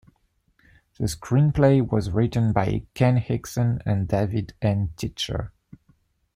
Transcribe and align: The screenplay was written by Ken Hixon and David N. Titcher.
The 0.97 1.05
screenplay 1.05 1.87
was 1.87 2.09
written 2.09 2.53
by 2.53 2.87
Ken 2.95 3.17
Hixon 3.17 3.83
and 3.85 4.07
David 4.07 4.55
N. 4.59 4.89
Titcher. 4.97 5.51